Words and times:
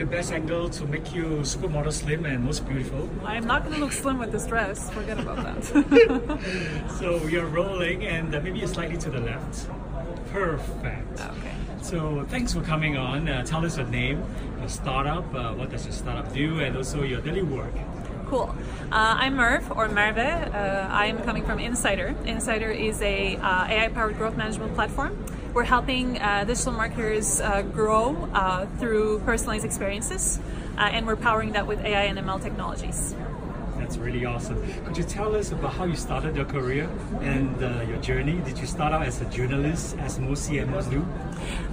the 0.00 0.06
best 0.06 0.32
angle 0.32 0.70
to 0.70 0.86
make 0.86 1.14
you 1.14 1.24
supermodel 1.44 1.92
slim 1.92 2.24
and 2.24 2.42
most 2.42 2.66
beautiful. 2.66 3.06
I'm 3.22 3.46
not 3.46 3.64
going 3.64 3.74
to 3.74 3.80
look 3.80 3.92
slim 3.92 4.18
with 4.18 4.32
this 4.32 4.46
dress. 4.46 4.88
Forget 4.90 5.20
about 5.20 5.44
that. 5.44 5.60
so 6.98 7.26
you're 7.26 7.44
rolling 7.44 8.06
and 8.06 8.30
maybe 8.30 8.66
slightly 8.66 8.96
to 8.96 9.10
the 9.10 9.20
left. 9.20 9.68
Perfect. 10.32 11.20
Okay. 11.20 11.54
So 11.82 12.24
thanks 12.30 12.54
for 12.54 12.62
coming 12.62 12.96
on. 12.96 13.28
Uh, 13.28 13.44
tell 13.44 13.62
us 13.66 13.76
your 13.76 13.86
name, 13.88 14.24
your 14.58 14.70
startup, 14.70 15.34
uh, 15.34 15.52
what 15.52 15.70
does 15.70 15.84
your 15.84 15.92
startup 15.92 16.32
do, 16.32 16.60
and 16.60 16.78
also 16.78 17.02
your 17.02 17.20
daily 17.20 17.42
work. 17.42 17.74
Cool. 18.26 18.54
Uh, 18.90 19.20
I'm 19.20 19.34
Merv 19.36 19.70
or 19.76 19.88
Merve. 19.88 20.16
Uh, 20.18 20.88
I'm 20.90 21.18
coming 21.24 21.44
from 21.44 21.58
Insider. 21.58 22.14
Insider 22.24 22.70
is 22.70 23.02
a 23.02 23.36
uh, 23.36 23.66
AI-powered 23.68 24.16
growth 24.16 24.36
management 24.36 24.74
platform. 24.74 25.12
We're 25.52 25.64
helping 25.64 26.20
uh, 26.20 26.44
digital 26.44 26.72
marketers 26.72 27.40
uh, 27.40 27.62
grow 27.62 28.28
uh, 28.32 28.66
through 28.78 29.18
personalized 29.20 29.64
experiences, 29.64 30.38
and 30.78 31.06
we're 31.06 31.16
powering 31.16 31.52
that 31.52 31.66
with 31.66 31.80
AI 31.84 32.04
and 32.04 32.16
ML 32.18 32.40
technologies. 32.40 33.16
That's 33.76 33.96
really 33.96 34.24
awesome. 34.24 34.62
Could 34.84 34.96
you 34.96 35.02
tell 35.02 35.34
us 35.34 35.50
about 35.50 35.72
how 35.72 35.84
you 35.84 35.96
started 35.96 36.36
your 36.36 36.44
career 36.44 36.88
and 37.22 37.50
uh, 37.60 37.84
your 37.88 37.96
journey? 37.96 38.40
Did 38.44 38.58
you 38.58 38.66
start 38.66 38.92
out 38.92 39.02
as 39.02 39.20
a 39.20 39.24
journalist, 39.24 39.96
as 39.98 40.20
most 40.20 40.48
CMOs 40.48 40.88
do? 40.88 41.04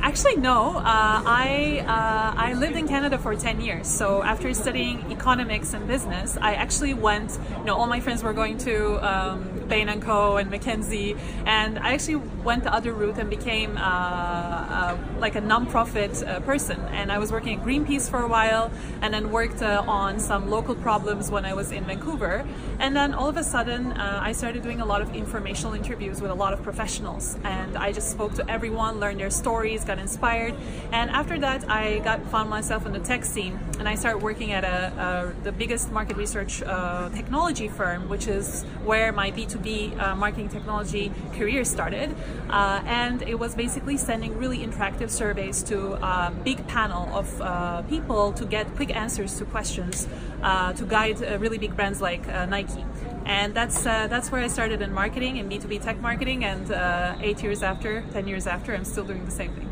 Actually, 0.02 0.38
no. 0.38 0.78
Uh, 0.78 0.84
I 0.84 1.84
uh, 1.86 2.48
I 2.48 2.54
lived 2.54 2.76
in 2.76 2.88
Canada 2.88 3.18
for 3.18 3.36
ten 3.36 3.62
years. 3.62 3.88
So 3.88 4.24
after 4.24 4.54
studying 4.54 5.12
economics 5.12 5.74
and 5.74 5.88
business, 5.88 6.38
I 6.42 6.54
actually 6.54 6.94
went. 6.94 7.38
You 7.60 7.66
know, 7.66 7.76
all 7.76 7.88
my 7.88 8.00
friends 8.00 8.24
were 8.24 8.34
going 8.34 8.58
to 8.60 8.76
um, 9.06 9.64
Bain 9.68 9.90
and 9.90 10.02
Co. 10.02 10.38
and 10.38 10.52
McKinsey, 10.52 11.18
and 11.46 11.78
I 11.80 11.94
actually 11.94 12.16
went 12.44 12.64
the 12.64 12.74
other 12.74 12.94
route 12.94 13.18
and 13.18 13.30
became 13.30 13.78
uh, 13.78 13.82
uh, 13.82 14.98
like 15.20 15.36
a 15.36 15.42
non-profit 15.42 16.24
uh, 16.24 16.40
person. 16.42 16.80
And 16.92 17.12
I 17.12 17.18
was 17.18 17.32
working 17.32 17.60
at 17.60 17.66
Greenpeace 17.66 18.10
for 18.10 18.20
a 18.20 18.28
while, 18.28 18.72
and 19.02 19.14
then 19.14 19.32
worked 19.32 19.62
on 19.62 20.20
some 20.20 20.50
local 20.50 20.76
problems 20.76 21.30
when 21.30 21.44
I 21.46 21.54
was 21.54 21.72
in 21.72 21.84
Vancouver. 21.84 22.46
And 22.80 22.96
then 22.96 23.14
all 23.14 23.28
of 23.28 23.38
a 23.38 23.44
sudden, 23.44 23.92
uh, 23.92 24.20
I 24.24 24.32
started 24.32 24.64
doing 24.64 24.80
a 24.80 24.86
lot 24.86 25.02
of 25.02 25.14
informational 25.14 25.74
interviews 25.74 26.22
with 26.22 26.32
a 26.32 26.36
lot 26.36 26.54
of 26.54 26.64
professionals. 26.64 27.38
And 27.44 27.78
I 27.78 27.92
just 27.92 28.12
spoke 28.12 28.34
to 28.36 28.50
everyone, 28.50 29.00
learned 29.00 29.20
their 29.20 29.30
stories, 29.58 29.84
got 29.84 29.98
inspired. 29.98 30.54
And 30.92 31.10
after 31.10 31.40
that, 31.40 31.68
I 31.68 31.98
got 32.10 32.20
found 32.30 32.48
myself 32.48 32.86
in 32.86 32.92
the 32.94 33.00
tech 33.00 33.26
scene. 33.26 33.60
And 33.80 33.90
I 33.90 33.96
started 33.96 34.22
working 34.22 34.52
at 34.52 34.64
a, 34.64 34.78
a 35.08 35.44
the 35.44 35.52
biggest 35.52 35.92
market 35.92 36.16
research 36.16 36.62
uh, 36.62 37.10
technology 37.10 37.68
firm, 37.68 38.08
which 38.08 38.28
is 38.28 38.64
where 38.86 39.12
my 39.12 39.32
B2B 39.32 39.68
uh, 40.00 40.16
marketing 40.16 40.50
technology 40.50 41.12
career 41.38 41.66
started. 41.66 42.16
Uh, 42.52 42.82
and 42.86 43.24
it 43.24 43.40
was 43.40 43.56
basically 43.56 43.98
sending 43.98 44.38
really 44.38 44.60
interactive 44.60 45.10
surveys 45.10 45.64
to 45.64 45.78
a 46.06 46.32
big 46.44 46.60
panel 46.68 47.04
of 47.18 47.28
uh, 47.42 47.82
people 47.94 48.34
to 48.34 48.46
get 48.46 48.66
quick 48.76 48.96
answers 48.96 49.40
to 49.40 49.46
questions 49.46 50.08
uh, 50.44 50.72
to 50.74 50.86
guide 50.86 51.20
really 51.42 51.58
big 51.58 51.76
brands 51.76 52.00
like 52.00 52.24
uh, 52.28 52.46
Nike. 52.46 52.86
And 53.28 53.54
that's 53.54 53.86
uh, 53.86 54.08
that's 54.08 54.32
where 54.32 54.42
I 54.42 54.48
started 54.48 54.82
in 54.82 54.94
marketing, 54.94 55.36
in 55.36 55.50
B2B 55.50 55.82
tech 55.82 56.00
marketing, 56.00 56.46
and 56.46 56.72
uh, 56.72 57.16
eight 57.20 57.44
years 57.44 57.62
after, 57.62 58.02
10 58.14 58.26
years 58.26 58.48
after, 58.48 58.74
I'm 58.74 58.86
still 58.86 59.04
doing 59.04 59.26
the 59.26 59.32
same 59.32 59.52
thing. 59.54 59.70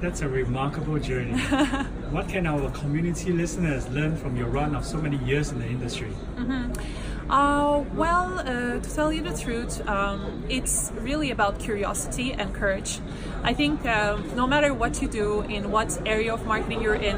That's 0.00 0.22
a 0.22 0.28
remarkable 0.28 0.98
journey. 0.98 1.38
what 2.10 2.28
can 2.30 2.46
our 2.46 2.70
community 2.70 3.30
listeners 3.30 3.86
learn 3.90 4.16
from 4.16 4.36
your 4.36 4.48
run 4.48 4.74
of 4.74 4.86
so 4.86 4.96
many 4.96 5.18
years 5.18 5.52
in 5.52 5.58
the 5.58 5.66
industry? 5.66 6.12
Mm 6.36 6.46
-hmm. 6.46 6.64
Uh, 7.30 7.82
well, 7.94 8.38
uh, 8.40 8.78
to 8.80 8.94
tell 8.94 9.10
you 9.10 9.22
the 9.22 9.36
truth, 9.36 9.86
um, 9.88 10.44
it's 10.50 10.92
really 11.00 11.30
about 11.30 11.58
curiosity 11.58 12.34
and 12.34 12.52
courage. 12.54 13.00
I 13.42 13.54
think 13.54 13.84
um, 13.86 14.34
no 14.36 14.46
matter 14.46 14.74
what 14.74 15.00
you 15.00 15.08
do, 15.08 15.40
in 15.42 15.70
what 15.70 15.98
area 16.06 16.34
of 16.34 16.46
marketing 16.46 16.82
you're 16.82 16.94
in, 16.94 17.16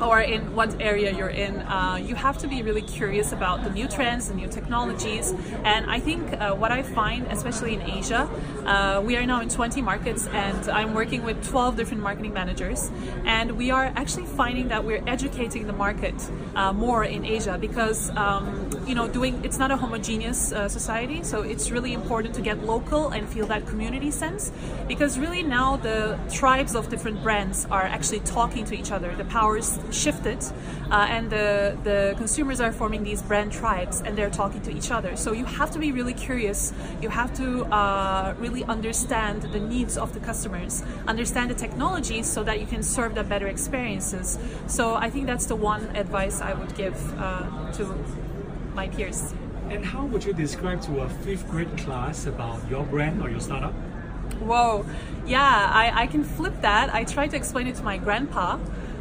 or 0.00 0.20
in 0.20 0.54
what 0.54 0.80
area 0.80 1.12
you're 1.12 1.28
in, 1.28 1.60
uh, 1.60 1.96
you 1.96 2.14
have 2.14 2.38
to 2.38 2.48
be 2.48 2.62
really 2.62 2.82
curious 2.82 3.32
about 3.32 3.64
the 3.64 3.70
new 3.70 3.88
trends, 3.88 4.28
the 4.28 4.34
new 4.34 4.48
technologies. 4.48 5.34
And 5.64 5.90
I 5.90 5.98
think 6.00 6.32
uh, 6.32 6.54
what 6.54 6.72
I 6.72 6.82
find, 6.82 7.26
especially 7.28 7.74
in 7.74 7.82
Asia, 7.82 8.28
uh, 8.66 9.02
we 9.04 9.16
are 9.16 9.26
now 9.26 9.40
in 9.40 9.48
20 9.48 9.82
markets, 9.82 10.26
and 10.28 10.68
I'm 10.68 10.94
working 10.94 11.22
with 11.24 11.44
12 11.48 11.76
different 11.76 12.02
marketing 12.02 12.32
managers, 12.32 12.90
and 13.24 13.52
we 13.52 13.70
are 13.70 13.92
actually 13.96 14.26
finding 14.26 14.68
that 14.68 14.84
we're 14.84 15.02
educating 15.06 15.66
the 15.66 15.72
market 15.72 16.14
uh, 16.54 16.72
more 16.72 17.04
in 17.04 17.24
Asia 17.24 17.58
because 17.60 18.10
um, 18.16 18.70
you 18.86 18.94
know 18.94 19.08
doing 19.08 19.31
it's 19.42 19.58
not 19.58 19.70
a 19.70 19.76
homogeneous 19.76 20.52
uh, 20.52 20.68
society, 20.68 21.22
so 21.22 21.42
it's 21.42 21.70
really 21.70 21.92
important 21.92 22.34
to 22.34 22.42
get 22.42 22.64
local 22.64 23.10
and 23.10 23.28
feel 23.28 23.46
that 23.46 23.66
community 23.66 24.10
sense. 24.10 24.52
Because 24.88 25.18
really 25.18 25.42
now 25.42 25.76
the 25.76 26.18
tribes 26.30 26.74
of 26.74 26.88
different 26.88 27.22
brands 27.22 27.66
are 27.70 27.82
actually 27.82 28.20
talking 28.20 28.64
to 28.66 28.74
each 28.74 28.92
other. 28.92 29.14
The 29.16 29.24
powers 29.24 29.78
shifted, 29.90 30.44
uh, 30.90 31.06
and 31.08 31.30
the 31.30 31.76
the 31.84 32.14
consumers 32.16 32.60
are 32.60 32.72
forming 32.72 33.02
these 33.04 33.22
brand 33.22 33.52
tribes, 33.52 34.02
and 34.04 34.16
they're 34.16 34.30
talking 34.30 34.62
to 34.62 34.70
each 34.70 34.90
other. 34.90 35.16
So 35.16 35.32
you 35.32 35.44
have 35.44 35.70
to 35.72 35.78
be 35.78 35.92
really 35.92 36.14
curious. 36.14 36.72
You 37.00 37.08
have 37.08 37.34
to 37.36 37.64
uh, 37.66 38.34
really 38.38 38.64
understand 38.64 39.42
the 39.42 39.60
needs 39.60 39.96
of 39.96 40.12
the 40.12 40.20
customers, 40.20 40.82
understand 41.06 41.50
the 41.50 41.54
technology, 41.54 42.22
so 42.22 42.42
that 42.44 42.60
you 42.60 42.66
can 42.66 42.82
serve 42.82 43.14
them 43.14 43.28
better 43.28 43.48
experiences. 43.48 44.38
So 44.66 44.94
I 44.94 45.10
think 45.10 45.26
that's 45.26 45.46
the 45.46 45.56
one 45.56 45.96
advice 45.96 46.40
I 46.40 46.54
would 46.54 46.74
give 46.74 46.96
uh, 47.18 47.72
to 47.72 48.21
my 48.74 48.88
peers. 48.88 49.34
And 49.70 49.84
how 49.84 50.04
would 50.06 50.24
you 50.24 50.32
describe 50.32 50.82
to 50.82 51.00
a 51.00 51.08
fifth 51.08 51.48
grade 51.48 51.76
class 51.78 52.26
about 52.26 52.60
your 52.68 52.84
brand 52.84 53.22
or 53.22 53.30
your 53.30 53.40
startup? 53.40 53.72
Whoa, 54.40 54.84
yeah, 55.26 55.70
I, 55.72 56.02
I 56.02 56.06
can 56.06 56.24
flip 56.24 56.60
that. 56.62 56.92
I 56.92 57.04
try 57.04 57.28
to 57.28 57.36
explain 57.36 57.66
it 57.66 57.76
to 57.76 57.82
my 57.82 57.98
grandpa. 57.98 58.58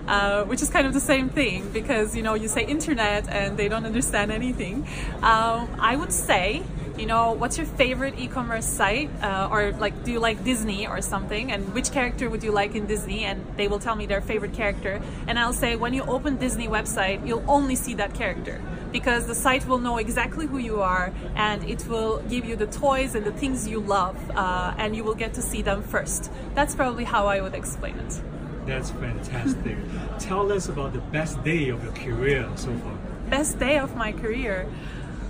Uh, 0.08 0.44
which 0.46 0.64
is 0.64 0.70
kind 0.70 0.88
of 0.88 0.96
the 0.96 1.00
same 1.00 1.30
thing 1.30 1.70
because 1.72 2.18
you 2.18 2.24
know 2.24 2.34
you 2.34 2.48
say 2.48 2.66
internet 2.66 3.30
and 3.30 3.56
they 3.56 3.70
don't 3.70 3.86
understand 3.86 4.32
anything. 4.32 4.86
Um, 5.22 5.70
I 5.80 5.96
would 5.96 6.12
say 6.12 6.64
you 6.98 7.06
know, 7.08 7.32
what's 7.34 7.58
your 7.58 7.66
favorite 7.66 8.20
e-commerce 8.20 8.66
site? 8.66 9.10
Uh, 9.24 9.50
or 9.52 9.72
like, 9.74 10.04
do 10.04 10.12
you 10.12 10.20
like 10.20 10.44
Disney 10.44 10.88
or 10.88 11.02
something? 11.02 11.52
And 11.52 11.74
which 11.74 11.92
character 11.92 12.30
would 12.30 12.44
you 12.44 12.52
like 12.52 12.76
in 12.76 12.86
Disney? 12.86 13.24
And 13.24 13.44
they 13.58 13.68
will 13.68 13.80
tell 13.80 13.96
me 13.96 14.06
their 14.06 14.22
favorite 14.22 14.54
character. 14.54 15.02
And 15.28 15.40
I'll 15.40 15.54
say, 15.54 15.76
when 15.76 15.94
you 15.94 16.04
open 16.04 16.38
Disney 16.38 16.68
website, 16.68 17.26
you'll 17.26 17.46
only 17.48 17.76
see 17.76 17.96
that 17.96 18.14
character 18.14 18.62
because 18.92 19.28
the 19.28 19.36
site 19.36 19.68
will 19.68 19.78
know 19.80 19.98
exactly 19.98 20.46
who 20.46 20.58
you 20.58 20.82
are 20.82 21.14
and 21.36 21.64
it 21.70 21.88
will 21.88 22.22
give 22.30 22.46
you 22.46 22.56
the 22.56 22.68
toys 22.68 23.16
and 23.16 23.26
the 23.26 23.32
things 23.32 23.68
you 23.68 23.80
love 23.80 24.18
uh, 24.32 24.74
and 24.78 24.96
you 24.96 25.04
will 25.04 25.16
get 25.16 25.34
to 25.36 25.42
see 25.42 25.62
them 25.62 25.82
first. 25.82 26.32
That's 26.56 26.76
probably 26.76 27.04
how 27.04 27.28
I 27.28 27.42
would 27.42 27.54
explain 27.54 27.98
it. 27.98 28.22
That's 28.66 28.92
fantastic. 28.92 29.78
Tell 30.20 30.52
us 30.52 30.70
about 30.70 30.94
the 30.94 31.00
best 31.00 31.44
day 31.44 31.70
of 31.70 31.84
your 31.84 31.94
career 31.94 32.50
so 32.56 32.74
far. 32.78 32.94
Best 33.30 33.60
day 33.60 33.80
of 33.80 33.96
my 33.96 34.12
career. 34.12 34.68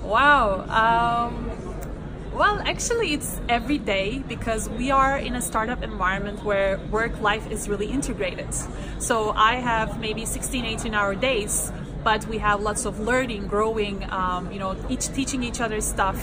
Wow. 0.03 0.65
Um, 0.67 1.51
well, 2.33 2.61
actually, 2.65 3.13
it's 3.13 3.39
every 3.49 3.77
day 3.77 4.23
because 4.27 4.69
we 4.69 4.89
are 4.89 5.17
in 5.17 5.35
a 5.35 5.41
startup 5.41 5.83
environment 5.83 6.43
where 6.43 6.79
work 6.89 7.19
life 7.19 7.49
is 7.51 7.67
really 7.67 7.87
integrated. 7.87 8.53
So 8.99 9.31
I 9.31 9.55
have 9.55 9.99
maybe 9.99 10.25
16, 10.25 10.65
18 10.65 10.93
hour 10.93 11.13
days 11.13 11.71
but 12.03 12.25
we 12.27 12.37
have 12.39 12.61
lots 12.61 12.85
of 12.85 12.99
learning, 12.99 13.47
growing, 13.47 14.09
um, 14.11 14.51
you 14.51 14.59
know, 14.59 14.75
each 14.89 15.07
teaching 15.13 15.43
each 15.43 15.61
other 15.61 15.81
stuff, 15.81 16.17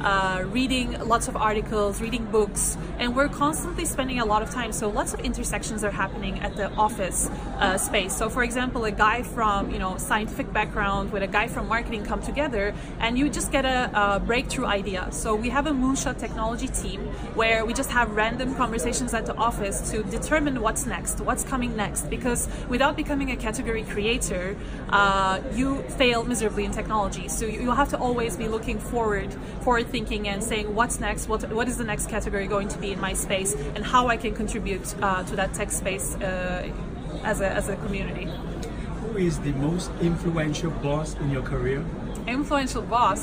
uh, 0.00 0.44
reading 0.46 0.92
lots 1.06 1.28
of 1.28 1.36
articles, 1.36 2.00
reading 2.00 2.24
books, 2.26 2.76
and 2.98 3.16
we're 3.16 3.28
constantly 3.28 3.84
spending 3.84 4.20
a 4.20 4.24
lot 4.24 4.42
of 4.42 4.50
time. 4.50 4.72
So 4.72 4.88
lots 4.88 5.14
of 5.14 5.20
intersections 5.20 5.82
are 5.84 5.90
happening 5.90 6.40
at 6.40 6.56
the 6.56 6.70
office 6.72 7.28
uh, 7.58 7.78
space. 7.78 8.16
So 8.16 8.28
for 8.28 8.44
example, 8.44 8.84
a 8.84 8.90
guy 8.90 9.22
from 9.22 9.70
you 9.70 9.78
know 9.78 9.96
scientific 9.96 10.52
background 10.52 11.12
with 11.12 11.22
a 11.22 11.26
guy 11.26 11.48
from 11.48 11.68
marketing 11.68 12.04
come 12.04 12.22
together, 12.22 12.74
and 13.00 13.18
you 13.18 13.28
just 13.28 13.50
get 13.50 13.64
a, 13.64 13.90
a 13.94 14.20
breakthrough 14.20 14.66
idea. 14.66 15.08
So 15.10 15.34
we 15.34 15.50
have 15.50 15.66
a 15.66 15.72
moonshot 15.72 16.18
technology 16.18 16.68
team 16.68 17.00
where 17.34 17.64
we 17.64 17.72
just 17.74 17.90
have 17.90 18.10
random 18.12 18.54
conversations 18.54 19.14
at 19.14 19.26
the 19.26 19.34
office 19.34 19.90
to 19.90 20.02
determine 20.04 20.60
what's 20.60 20.86
next, 20.86 21.20
what's 21.20 21.44
coming 21.44 21.74
next, 21.76 22.08
because 22.10 22.48
without 22.68 22.96
becoming 22.96 23.30
a 23.30 23.36
category 23.36 23.82
creator. 23.82 24.56
Uh, 24.90 25.23
uh, 25.24 25.40
you 25.54 25.82
fail 26.00 26.22
miserably 26.22 26.64
in 26.66 26.70
technology. 26.70 27.28
So 27.28 27.46
you, 27.46 27.66
will 27.66 27.80
have 27.82 27.88
to 27.90 27.98
always 27.98 28.36
be 28.36 28.46
looking 28.46 28.78
forward, 28.78 29.32
forward 29.62 29.86
thinking, 29.86 30.28
and 30.28 30.44
saying 30.44 30.74
what's 30.74 31.00
next, 31.00 31.28
what 31.28 31.40
what 31.58 31.66
is 31.66 31.76
the 31.82 31.88
next 31.92 32.06
category 32.10 32.46
going 32.46 32.68
to 32.74 32.78
be 32.78 32.92
in 32.92 33.00
my 33.00 33.14
space, 33.14 33.54
and 33.74 33.82
how 33.92 34.08
I 34.14 34.16
can 34.18 34.34
contribute 34.34 34.86
uh, 35.00 35.22
to 35.28 35.34
that 35.36 35.54
tech 35.54 35.70
space 35.70 36.06
uh, 36.16 36.70
as 37.32 37.40
a 37.40 37.48
as 37.60 37.66
a 37.74 37.76
community. 37.84 38.26
Who 39.02 39.16
is 39.28 39.34
the 39.40 39.54
most 39.66 39.90
influential 40.02 40.72
boss 40.86 41.14
in 41.22 41.30
your 41.30 41.42
career? 41.52 41.80
Influential 42.26 42.82
boss. 42.82 43.20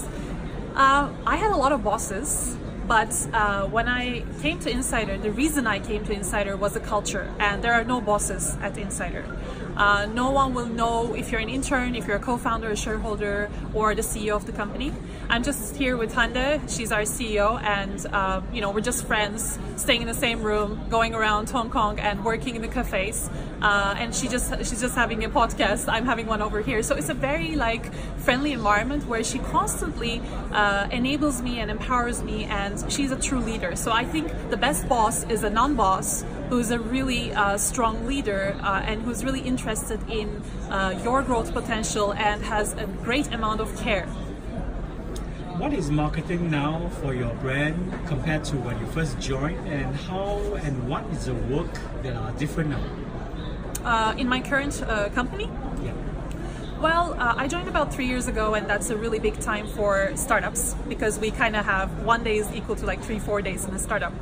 Uh, 0.76 1.10
I 1.34 1.36
had 1.44 1.52
a 1.52 1.60
lot 1.64 1.72
of 1.72 1.84
bosses. 1.84 2.58
But 2.88 3.14
uh, 3.32 3.68
when 3.68 3.88
I 3.88 4.26
came 4.42 4.60
to 4.66 4.70
Insider, 4.70 5.18
the 5.18 5.32
reason 5.32 5.66
I 5.66 5.80
came 5.80 6.04
to 6.08 6.14
Insider 6.14 6.58
was 6.58 6.74
the 6.74 6.82
culture, 6.82 7.26
and 7.40 7.64
there 7.64 7.72
are 7.72 7.86
no 7.86 8.02
bosses 8.02 8.58
at 8.62 8.78
Insider. 8.78 9.24
Uh, 9.82 10.06
no 10.06 10.30
one 10.30 10.54
will 10.54 10.68
know 10.68 11.16
if 11.16 11.32
you're 11.32 11.42
an 11.42 11.50
intern, 11.50 11.96
if 11.96 12.06
you're 12.06 12.18
a 12.18 12.20
co-founder, 12.20 12.70
a 12.70 12.76
shareholder, 12.76 13.50
or 13.74 13.96
the 13.96 14.04
CEO 14.04 14.36
of 14.36 14.46
the 14.46 14.52
company. 14.52 14.94
I'm 15.28 15.42
just 15.42 15.76
here 15.76 15.98
with 15.98 16.14
Hande. 16.14 16.70
She's 16.70 16.92
our 16.92 17.02
CEO, 17.02 17.60
and 17.64 18.06
uh, 18.14 18.42
you 18.54 18.62
know 18.62 18.70
we're 18.70 18.82
just 18.82 19.08
friends, 19.08 19.58
staying 19.78 20.04
in 20.04 20.08
the 20.08 20.14
same 20.14 20.44
room, 20.44 20.80
going 20.92 21.16
around 21.16 21.50
Hong 21.50 21.72
Kong 21.72 22.00
and 22.00 22.24
working 22.24 22.56
in 22.56 22.62
the 22.62 22.68
cafes. 22.68 23.28
Uh, 23.62 23.96
and 23.98 24.14
she 24.14 24.28
just 24.28 24.50
she's 24.58 24.82
just 24.82 24.96
having 24.96 25.24
a 25.24 25.30
podcast. 25.30 25.88
I'm 25.88 26.06
having 26.06 26.26
one 26.26 26.42
over 26.42 26.62
here, 26.62 26.82
so 26.82 26.96
it's 26.96 27.10
a 27.10 27.14
very 27.14 27.56
like 27.56 27.94
friendly 28.18 28.54
environment 28.54 29.06
where 29.08 29.24
she 29.24 29.40
constantly 29.40 30.22
uh, 30.52 30.88
enables 30.92 31.42
me 31.42 31.60
and 31.60 31.70
empowers 31.70 32.24
me, 32.24 32.46
and 32.46 32.92
she's 32.92 33.12
a 33.12 33.20
true 33.20 33.40
leader. 33.40 33.76
So 33.76 33.92
I 33.92 34.04
think 34.04 34.32
the 34.50 34.58
best 34.58 34.90
boss 34.90 35.24
is 35.30 35.44
a 35.44 35.50
non-boss 35.50 36.26
who's 36.50 36.72
a 36.72 36.80
really 36.80 37.34
uh, 37.34 37.58
strong 37.58 38.08
leader 38.08 38.56
uh, 38.62 38.82
and 38.86 39.02
who's 39.04 39.24
really 39.24 39.42
interested 39.42 40.00
in 40.10 40.42
uh, 40.70 41.00
your 41.04 41.22
growth 41.22 41.54
potential 41.54 42.14
and 42.14 42.44
has 42.44 42.74
a 42.74 42.86
great 43.04 43.32
amount 43.32 43.62
of 43.62 43.70
care. 43.78 44.08
What 45.58 45.74
is 45.74 45.92
marketing 45.92 46.50
now 46.50 46.90
for 47.02 47.14
your 47.14 47.34
brand 47.36 47.78
compared 48.08 48.44
to 48.46 48.56
when 48.56 48.80
you 48.80 48.88
first 48.88 49.20
joined, 49.20 49.68
and 49.68 49.96
how 49.96 50.40
and 50.66 50.90
what 50.90 51.06
is 51.12 51.26
the 51.26 51.36
work 51.36 51.72
that 52.02 52.16
are 52.16 52.32
different 52.32 52.72
now? 52.72 52.84
Uh, 53.84 54.14
in 54.18 54.28
my 54.28 54.40
current 54.42 54.82
uh, 54.84 55.10
company, 55.10 55.50
Yeah. 55.84 55.94
Well, 56.80 57.14
uh, 57.20 57.36
I 57.38 57.48
joined 57.48 57.68
about 57.68 57.94
three 57.94 58.08
years 58.08 58.28
ago, 58.28 58.54
and 58.56 58.68
that's 58.68 58.90
a 58.90 58.98
really 58.98 59.20
big 59.20 59.40
time 59.40 59.68
for 59.68 60.12
startups 60.16 60.76
because 60.90 61.20
we 61.20 61.30
kind 61.32 61.56
of 61.56 61.66
have 61.66 61.90
one 62.04 62.24
day 62.24 62.38
is 62.38 62.52
equal 62.54 62.76
to 62.76 62.86
like 62.86 63.04
three, 63.04 63.20
four 63.20 63.42
days 63.42 63.66
in 63.66 63.74
a 63.74 63.80
startup. 63.80 64.14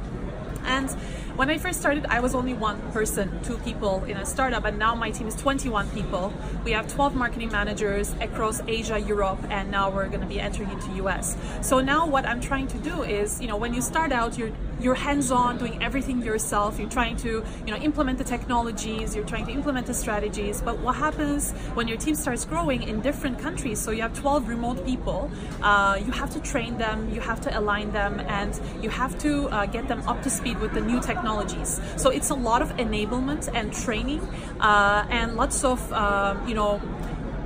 And 0.66 0.90
when 1.38 1.50
I 1.50 1.58
first 1.58 1.80
started, 1.80 2.06
I 2.08 2.20
was 2.20 2.36
only 2.36 2.54
one 2.54 2.80
person, 2.92 3.42
two 3.44 3.58
people 3.60 4.04
in 4.04 4.18
a 4.18 4.26
startup, 4.26 4.66
and 4.66 4.78
now 4.78 4.94
my 4.94 5.10
team 5.10 5.28
is 5.28 5.36
21 5.36 5.90
people. 5.92 6.34
We 6.66 6.72
have 6.72 6.88
12 6.94 7.16
marketing 7.16 7.50
managers 7.50 8.14
across 8.20 8.62
Asia, 8.68 9.00
Europe, 9.00 9.40
and 9.50 9.72
now 9.72 9.90
we're 9.90 10.10
going 10.10 10.20
to 10.20 10.28
be 10.28 10.40
entering 10.40 10.70
into 10.70 10.92
US. 11.06 11.38
So 11.62 11.80
now 11.80 12.06
what 12.06 12.26
I'm 12.26 12.42
trying 12.42 12.68
to 12.68 12.78
do 12.78 13.04
is, 13.04 13.40
you 13.40 13.48
know, 13.48 13.56
when 13.56 13.74
you 13.74 13.82
start 13.82 14.12
out, 14.12 14.38
you're 14.38 14.52
you're 14.80 14.96
hands-on 14.96 15.58
doing 15.58 15.82
everything 15.84 16.22
yourself. 16.22 16.80
You're 16.80 16.90
trying 16.90 17.18
to 17.18 17.44
you 17.66 17.72
know 17.72 17.78
implement 17.78 18.18
the 18.18 18.24
technologies 18.24 19.16
you're 19.16 19.26
trying 19.26 19.46
to 19.48 19.52
implement 19.52 19.88
the 19.88 19.94
strategies. 19.94 20.62
But 20.62 20.80
what 20.80 20.96
happens 20.96 21.52
when 21.74 21.88
your 21.88 21.98
team 21.98 22.16
starts 22.16 22.46
growing 22.46 22.84
in 22.84 23.02
different 23.02 23.40
countries? 23.40 23.80
So 23.80 23.92
you 23.92 24.02
have 24.02 24.14
12 24.14 24.48
remote 24.48 24.86
people. 24.86 25.30
Uh, 25.62 26.00
you 26.06 26.12
have 26.12 26.30
to 26.32 26.40
train 26.40 26.78
them 26.78 27.10
you 27.14 27.22
have 27.22 27.42
to 27.42 27.60
align 27.60 27.92
them 27.92 28.20
and 28.22 28.60
you 28.82 28.90
have 28.90 29.18
to 29.20 29.50
uh, 29.50 29.66
get 29.66 29.88
them 29.88 30.02
up 30.08 30.22
to 30.24 30.30
speed 30.30 30.60
with 30.60 30.74
the 30.74 30.82
new 30.82 31.00
technologies. 31.00 31.80
So 31.98 32.10
it's 32.10 32.30
a 32.30 32.36
lot 32.36 32.62
of 32.62 32.70
enablement 32.78 33.50
and 33.54 33.74
training. 33.74 34.22
Uh, 34.60 35.06
and 35.10 35.36
lots 35.36 35.64
of 35.64 35.92
um, 35.94 36.48
you 36.48 36.56
know 36.56 36.82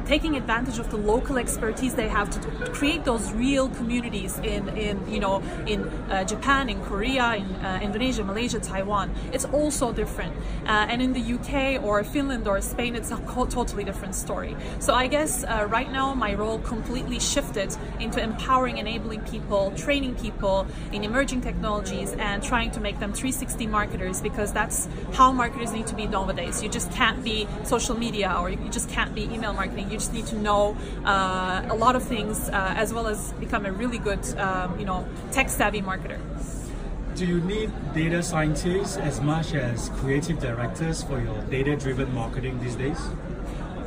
taking 0.05 0.35
advantage 0.35 0.79
of 0.79 0.89
the 0.91 0.97
local 0.97 1.37
expertise 1.37 1.95
they 1.95 2.07
have 2.07 2.29
to 2.29 2.39
create 2.71 3.05
those 3.05 3.31
real 3.33 3.69
communities 3.69 4.37
in, 4.39 4.69
in 4.77 4.95
you 5.09 5.19
know 5.19 5.41
in 5.67 5.83
uh, 6.09 6.23
Japan, 6.23 6.69
in 6.69 6.81
Korea, 6.83 7.35
in 7.35 7.45
uh, 7.55 7.79
Indonesia, 7.81 8.23
Malaysia, 8.23 8.59
Taiwan. 8.59 9.13
It's 9.31 9.45
also 9.45 9.91
different, 9.93 10.33
uh, 10.65 10.87
and 10.89 11.01
in 11.01 11.13
the 11.13 11.33
UK 11.35 11.83
or 11.83 12.03
Finland 12.03 12.47
or 12.47 12.59
Spain, 12.61 12.95
it's 12.95 13.11
a 13.11 13.17
totally 13.49 13.83
different 13.83 14.15
story. 14.15 14.55
So 14.79 14.93
I 14.93 15.07
guess 15.07 15.43
uh, 15.43 15.67
right 15.69 15.91
now 15.91 16.13
my 16.13 16.33
role 16.33 16.59
completely 16.59 17.19
shifted 17.19 17.75
into 17.99 18.21
empowering, 18.21 18.77
enabling 18.77 19.21
people, 19.21 19.71
training 19.75 20.15
people 20.15 20.67
in 20.91 21.03
emerging 21.03 21.41
technologies, 21.41 22.13
and 22.13 22.43
trying 22.43 22.71
to 22.71 22.79
make 22.79 22.99
them 22.99 23.13
360 23.13 23.67
marketers 23.67 24.21
because 24.21 24.51
that's 24.51 24.87
how 25.13 25.31
marketers 25.31 25.71
need 25.71 25.87
to 25.87 25.95
be 25.95 26.05
nowadays. 26.05 26.61
You 26.61 26.69
just 26.69 26.91
can't 26.91 27.23
be 27.23 27.47
social 27.63 27.97
media 27.97 28.35
or 28.39 28.49
you 28.49 28.69
just 28.69 28.89
can't 28.89 29.13
be 29.15 29.23
email 29.23 29.53
marketing 29.53 29.92
you 29.93 29.99
just 29.99 30.11
need 30.11 30.25
to 30.25 30.35
know 30.35 30.75
uh, 31.05 31.65
a 31.69 31.75
lot 31.75 31.95
of 31.95 32.03
things 32.03 32.49
uh, 32.49 32.73
as 32.75 32.93
well 32.93 33.07
as 33.07 33.31
become 33.33 33.65
a 33.65 33.71
really 33.71 33.99
good, 33.99 34.25
um, 34.37 34.77
you 34.79 34.85
know, 34.85 35.07
tech 35.31 35.49
savvy 35.49 35.81
marketer. 35.81 36.19
Do 37.15 37.25
you 37.27 37.39
need 37.41 37.71
data 37.93 38.23
scientists 38.23 38.97
as 38.97 39.21
much 39.21 39.53
as 39.53 39.89
creative 39.89 40.39
directors 40.39 41.03
for 41.03 41.21
your 41.21 41.39
data 41.43 41.75
driven 41.75 42.11
marketing 42.13 42.59
these 42.59 42.75
days? 42.75 42.99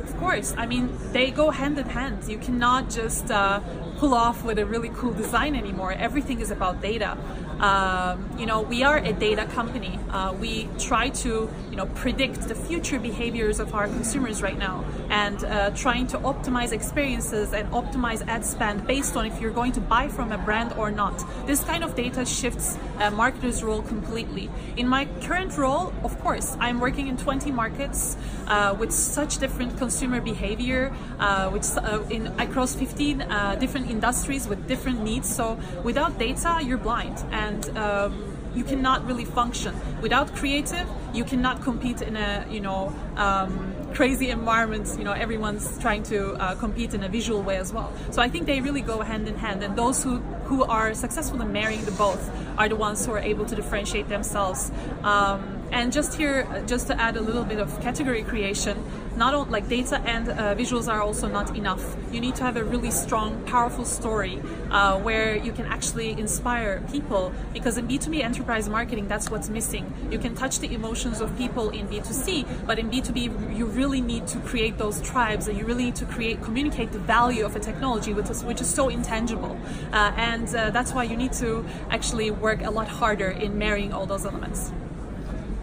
Of 0.01 0.15
course, 0.17 0.55
I 0.57 0.65
mean, 0.65 0.97
they 1.11 1.29
go 1.29 1.51
hand 1.51 1.77
in 1.77 1.89
hand. 1.89 2.23
You 2.27 2.37
cannot 2.37 2.89
just 2.89 3.29
uh, 3.29 3.59
pull 3.97 4.13
off 4.13 4.45
with 4.45 4.57
a 4.59 4.65
really 4.65 4.89
cool 4.95 5.11
design 5.11 5.55
anymore. 5.55 5.91
Everything 5.91 6.39
is 6.39 6.51
about 6.51 6.81
data. 6.81 7.17
Um, 7.59 8.29
you 8.37 8.45
know, 8.45 8.61
we 8.61 8.83
are 8.83 8.97
a 8.97 9.13
data 9.13 9.45
company. 9.45 9.99
Uh, 10.09 10.33
we 10.39 10.69
try 10.77 11.09
to, 11.09 11.49
you 11.69 11.75
know, 11.75 11.87
predict 11.87 12.41
the 12.47 12.55
future 12.55 12.99
behaviors 12.99 13.59
of 13.59 13.73
our 13.73 13.87
consumers 13.87 14.41
right 14.41 14.57
now, 14.57 14.85
and 15.09 15.43
uh, 15.43 15.71
trying 15.71 16.07
to 16.07 16.17
optimize 16.19 16.71
experiences 16.71 17.53
and 17.53 17.69
optimize 17.71 18.25
ad 18.27 18.45
spend 18.45 18.85
based 18.85 19.15
on 19.15 19.25
if 19.25 19.41
you're 19.41 19.51
going 19.51 19.71
to 19.71 19.81
buy 19.81 20.07
from 20.07 20.31
a 20.31 20.37
brand 20.37 20.73
or 20.73 20.91
not. 20.91 21.23
This 21.47 21.63
kind 21.63 21.83
of 21.83 21.95
data 21.95 22.25
shifts 22.25 22.77
a 22.99 23.11
marketer's 23.11 23.63
role 23.63 23.81
completely. 23.81 24.49
In 24.75 24.87
my 24.87 25.05
current 25.21 25.57
role, 25.57 25.93
of 26.03 26.19
course, 26.21 26.55
I'm 26.59 26.79
working 26.79 27.07
in 27.07 27.17
20 27.17 27.51
markets 27.51 28.17
uh, 28.47 28.75
with 28.77 28.91
such 28.91 29.37
different 29.39 29.77
consumer 29.77 30.21
behavior, 30.21 30.93
uh, 31.19 31.49
which 31.49 31.65
uh, 31.77 32.01
in 32.09 32.27
across 32.39 32.75
15 32.75 33.21
uh, 33.21 33.55
different 33.55 33.89
industries 33.89 34.47
with 34.47 34.67
different 34.67 35.01
needs. 35.01 35.33
So 35.33 35.59
without 35.83 36.17
data, 36.19 36.59
you're 36.63 36.77
blind 36.77 37.17
and 37.31 37.46
and 37.47 37.77
um, 37.77 38.13
you 38.55 38.63
cannot 38.63 39.05
really 39.05 39.25
function. 39.25 39.73
Without 40.01 40.35
creative 40.35 40.87
you 41.13 41.23
cannot 41.23 41.61
compete 41.61 42.01
in 42.01 42.15
a 42.15 42.45
you 42.49 42.59
know 42.59 42.93
um, 43.15 43.73
crazy 43.93 44.29
environment. 44.29 44.87
You 44.97 45.03
know 45.03 45.13
everyone's 45.13 45.77
trying 45.79 46.03
to 46.03 46.33
uh, 46.33 46.55
compete 46.55 46.93
in 46.93 47.03
a 47.03 47.09
visual 47.09 47.41
way 47.41 47.57
as 47.57 47.73
well. 47.73 47.91
So 48.11 48.21
i 48.21 48.29
think 48.29 48.45
they 48.45 48.59
really 48.61 48.81
go 48.81 49.01
hand 49.01 49.27
in 49.27 49.35
hand. 49.35 49.63
And 49.63 49.75
those 49.75 50.03
who 50.03 50.17
who 50.49 50.63
are 50.63 50.93
successful 50.93 51.41
in 51.41 51.51
marrying 51.51 51.83
the 51.85 51.91
both 51.91 52.23
are 52.57 52.69
the 52.69 52.75
ones 52.75 53.05
who 53.05 53.11
are 53.13 53.19
able 53.33 53.45
to 53.45 53.55
differentiate 53.55 54.07
themselves. 54.09 54.71
Um, 55.03 55.56
and 55.71 55.91
just 55.91 56.15
here, 56.15 56.47
just 56.65 56.87
to 56.87 56.99
add 56.99 57.17
a 57.17 57.21
little 57.21 57.43
bit 57.43 57.59
of 57.59 57.79
category 57.81 58.23
creation, 58.23 58.83
not 59.17 59.33
only 59.33 59.49
like 59.49 59.67
data 59.67 59.99
and 60.01 60.29
uh, 60.29 60.55
visuals 60.55 60.91
are 60.91 61.01
also 61.01 61.27
not 61.27 61.55
enough. 61.57 61.83
You 62.11 62.21
need 62.21 62.35
to 62.35 62.43
have 62.43 62.55
a 62.55 62.63
really 62.63 62.91
strong, 62.91 63.43
powerful 63.45 63.83
story 63.83 64.41
uh, 64.69 64.99
where 64.99 65.35
you 65.35 65.51
can 65.51 65.65
actually 65.65 66.11
inspire 66.11 66.83
people. 66.91 67.33
Because 67.51 67.77
in 67.77 67.87
B2B 67.87 68.23
enterprise 68.23 68.69
marketing, 68.69 69.07
that's 69.07 69.29
what's 69.29 69.49
missing. 69.49 69.91
You 70.11 70.19
can 70.19 70.35
touch 70.35 70.59
the 70.59 70.73
emotions 70.73 71.19
of 71.19 71.35
people 71.37 71.71
in 71.71 71.87
B2C, 71.87 72.67
but 72.67 72.79
in 72.79 72.89
B2B, 72.89 73.57
you 73.57 73.65
really 73.65 74.01
need 74.01 74.27
to 74.27 74.39
create 74.39 74.77
those 74.77 75.01
tribes, 75.01 75.47
and 75.47 75.57
you 75.57 75.65
really 75.65 75.85
need 75.85 75.95
to 75.95 76.05
create, 76.05 76.41
communicate 76.43 76.91
the 76.91 76.99
value 76.99 77.43
of 77.43 77.55
a 77.55 77.59
technology, 77.59 78.13
which 78.13 78.29
is, 78.29 78.43
which 78.43 78.61
is 78.61 78.69
so 78.69 78.89
intangible. 78.89 79.59
Uh, 79.91 80.13
and 80.15 80.55
uh, 80.55 80.69
that's 80.69 80.93
why 80.93 81.03
you 81.03 81.17
need 81.17 81.33
to 81.33 81.65
actually 81.89 82.31
work 82.31 82.61
a 82.61 82.69
lot 82.69 82.87
harder 82.87 83.29
in 83.31 83.57
marrying 83.57 83.91
all 83.91 84.05
those 84.05 84.25
elements. 84.25 84.71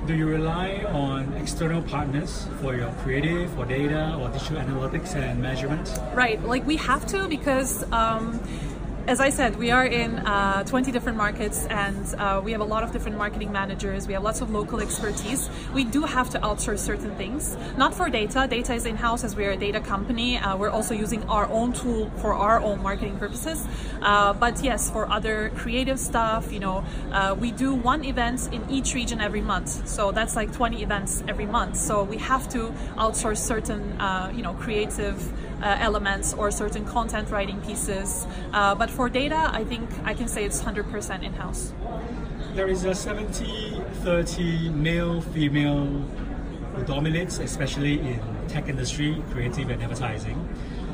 Do 0.06 0.14
you 0.14 0.26
rely 0.26 0.84
on 0.92 1.32
external 1.32 1.80
partners 1.80 2.46
for 2.60 2.74
your 2.76 2.92
creative 3.02 3.58
or 3.58 3.64
data 3.64 4.14
or 4.20 4.28
digital 4.28 4.58
analytics 4.58 5.14
and 5.16 5.40
measurement? 5.40 5.98
Right, 6.12 6.42
like 6.42 6.66
we 6.66 6.76
have 6.76 7.06
to 7.06 7.26
because. 7.26 7.90
Um, 7.90 8.38
as 9.06 9.20
I 9.20 9.28
said, 9.28 9.56
we 9.56 9.70
are 9.70 9.84
in 9.84 10.18
uh, 10.20 10.64
20 10.64 10.90
different 10.90 11.18
markets 11.18 11.66
and 11.66 12.14
uh, 12.14 12.40
we 12.42 12.52
have 12.52 12.62
a 12.62 12.64
lot 12.64 12.82
of 12.82 12.90
different 12.90 13.18
marketing 13.18 13.52
managers. 13.52 14.06
We 14.06 14.14
have 14.14 14.22
lots 14.22 14.40
of 14.40 14.50
local 14.50 14.80
expertise. 14.80 15.50
We 15.74 15.84
do 15.84 16.04
have 16.04 16.30
to 16.30 16.38
outsource 16.38 16.78
certain 16.78 17.14
things, 17.16 17.56
not 17.76 17.94
for 17.94 18.08
data. 18.08 18.46
Data 18.48 18.72
is 18.72 18.86
in 18.86 18.96
house 18.96 19.22
as 19.22 19.36
we're 19.36 19.50
a 19.50 19.56
data 19.56 19.80
company. 19.80 20.38
Uh, 20.38 20.56
we're 20.56 20.70
also 20.70 20.94
using 20.94 21.22
our 21.24 21.46
own 21.48 21.74
tool 21.74 22.10
for 22.16 22.32
our 22.32 22.60
own 22.60 22.82
marketing 22.82 23.18
purposes. 23.18 23.66
Uh, 24.00 24.32
but 24.32 24.62
yes, 24.64 24.90
for 24.90 25.10
other 25.10 25.50
creative 25.50 26.00
stuff, 26.00 26.50
you 26.50 26.60
know, 26.60 26.82
uh, 27.12 27.36
we 27.38 27.50
do 27.50 27.74
one 27.74 28.04
event 28.04 28.48
in 28.52 28.68
each 28.70 28.94
region 28.94 29.20
every 29.20 29.42
month. 29.42 29.86
So 29.86 30.12
that's 30.12 30.34
like 30.34 30.50
20 30.52 30.82
events 30.82 31.22
every 31.28 31.46
month. 31.46 31.76
So 31.76 32.04
we 32.04 32.16
have 32.18 32.48
to 32.50 32.72
outsource 32.96 33.38
certain, 33.38 34.00
uh, 34.00 34.32
you 34.34 34.42
know, 34.42 34.54
creative 34.54 35.20
elements 35.64 36.34
or 36.34 36.50
certain 36.50 36.84
content 36.84 37.30
writing 37.30 37.60
pieces. 37.62 38.26
but 38.52 38.90
for 38.90 39.08
data, 39.08 39.50
I 39.52 39.64
think 39.64 39.88
I 40.04 40.14
can 40.14 40.28
say 40.28 40.44
it's 40.44 40.62
100% 40.62 41.22
in 41.22 41.32
house. 41.34 41.72
There 42.54 42.68
is 42.68 42.84
a 42.84 42.94
70 42.94 43.82
30 44.04 44.68
male 44.68 45.20
female 45.20 45.86
who 46.74 46.84
dominates, 46.84 47.38
especially 47.38 47.98
in 47.98 48.20
tech 48.48 48.68
industry, 48.68 49.22
creative 49.30 49.70
and 49.70 49.82
advertising. 49.82 50.48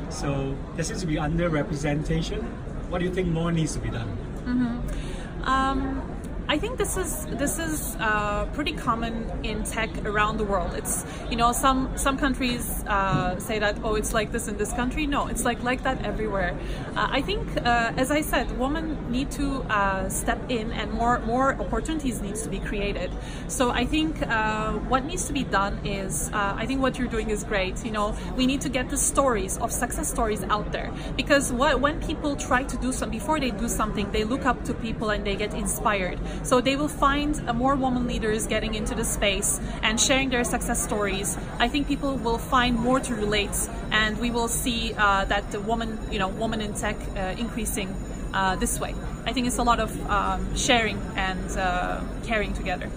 So 0.09 0.55
there 0.75 0.83
seems 0.83 1.01
to 1.01 1.07
be 1.07 1.15
underrepresentation. 1.15 2.43
What 2.89 2.99
do 2.99 3.05
you 3.05 3.13
think 3.13 3.27
more 3.27 3.51
needs 3.51 3.73
to 3.73 3.79
be 3.79 3.89
done? 3.89 4.17
Mm-hmm. 4.45 5.43
Um, 5.43 6.20
I 6.51 6.57
think 6.57 6.77
this 6.77 6.97
is 6.97 7.25
this 7.27 7.59
is 7.59 7.95
uh, 8.01 8.43
pretty 8.51 8.73
common 8.73 9.31
in 9.41 9.63
tech 9.63 9.89
around 10.05 10.35
the 10.35 10.43
world. 10.43 10.73
It's 10.73 11.05
you 11.29 11.37
know 11.37 11.53
some 11.53 11.89
some 11.95 12.17
countries 12.17 12.83
uh, 12.87 13.39
say 13.39 13.57
that 13.59 13.77
oh 13.85 13.95
it's 13.95 14.13
like 14.13 14.33
this 14.33 14.49
in 14.49 14.57
this 14.57 14.73
country. 14.73 15.07
No, 15.07 15.27
it's 15.27 15.45
like 15.45 15.63
like 15.63 15.83
that 15.83 16.03
everywhere. 16.03 16.53
Uh, 16.97 17.07
I 17.09 17.21
think 17.21 17.41
uh, 17.55 17.93
as 17.95 18.11
I 18.11 18.19
said, 18.19 18.59
women 18.59 18.97
need 19.09 19.31
to 19.39 19.63
uh, 19.69 20.09
step 20.09 20.41
in 20.49 20.73
and 20.73 20.91
more 20.91 21.19
more 21.19 21.55
opportunities 21.55 22.21
needs 22.21 22.41
to 22.41 22.49
be 22.49 22.59
created. 22.59 23.11
So 23.47 23.71
I 23.71 23.85
think 23.85 24.21
uh, 24.21 24.73
what 24.91 25.05
needs 25.05 25.27
to 25.27 25.33
be 25.33 25.45
done 25.45 25.79
is 25.85 26.29
I 26.33 26.65
think 26.65 26.81
what 26.81 26.99
you're 26.99 27.13
doing 27.17 27.29
is 27.29 27.45
great. 27.45 27.85
You 27.85 27.91
know 27.91 28.13
we 28.35 28.45
need 28.45 28.59
to 28.67 28.69
get 28.69 28.89
the 28.89 28.97
stories 28.97 29.57
of 29.59 29.71
success 29.71 30.09
stories 30.11 30.43
out 30.43 30.73
there 30.73 30.91
because 31.15 31.53
what, 31.53 31.79
when 31.79 32.01
people 32.01 32.35
try 32.35 32.63
to 32.63 32.75
do 32.75 32.91
something 32.91 33.17
before 33.19 33.39
they 33.39 33.51
do 33.51 33.69
something, 33.69 34.11
they 34.11 34.25
look 34.25 34.45
up 34.45 34.65
to 34.65 34.73
people 34.73 35.11
and 35.11 35.25
they 35.25 35.37
get 35.37 35.53
inspired. 35.53 36.19
So 36.43 36.59
they 36.59 36.75
will 36.75 36.87
find 36.87 37.41
more 37.55 37.75
women 37.75 38.07
leaders 38.07 38.47
getting 38.47 38.73
into 38.73 38.95
the 38.95 39.05
space 39.05 39.59
and 39.83 39.99
sharing 39.99 40.29
their 40.29 40.43
success 40.43 40.81
stories. 40.81 41.37
I 41.59 41.67
think 41.67 41.87
people 41.87 42.17
will 42.17 42.37
find 42.37 42.75
more 42.75 42.99
to 42.99 43.15
relate, 43.15 43.55
and 43.91 44.17
we 44.19 44.31
will 44.31 44.47
see 44.47 44.93
uh, 44.97 45.25
that 45.25 45.51
the 45.51 45.59
woman, 45.59 45.99
you 46.11 46.19
know, 46.19 46.29
woman 46.29 46.61
in 46.61 46.73
tech 46.73 46.97
uh, 47.15 47.35
increasing 47.37 47.95
uh, 48.33 48.55
this 48.55 48.79
way. 48.79 48.95
I 49.25 49.33
think 49.33 49.45
it's 49.47 49.59
a 49.59 49.63
lot 49.63 49.79
of 49.79 49.91
um, 50.09 50.55
sharing 50.55 50.99
and 51.15 51.57
uh, 51.57 52.01
caring 52.23 52.53
together. 52.53 52.89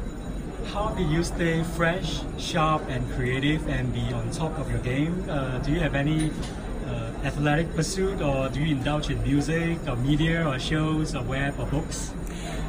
How 0.73 0.89
do 0.89 1.05
you 1.05 1.23
stay 1.23 1.63
fresh, 1.63 2.21
sharp, 2.39 2.83
and 2.89 3.09
creative, 3.13 3.69
and 3.69 3.93
be 3.93 4.13
on 4.15 4.31
top 4.31 4.59
of 4.59 4.71
your 4.71 4.81
game? 4.81 5.25
Uh, 5.29 5.59
do 5.59 5.71
you 5.71 5.81
have 5.81 5.95
any 5.95 6.31
uh, 6.87 7.11
athletic 7.25 7.75
pursuit, 7.75 8.23
or 8.23 8.49
do 8.49 8.61
you 8.61 8.75
indulge 8.75 9.11
in 9.11 9.23
music, 9.23 9.79
or 9.87 9.97
media, 9.97 10.49
or 10.49 10.59
shows, 10.59 11.15
or 11.15 11.23
web, 11.23 11.55
or 11.61 11.67
books? 11.67 12.15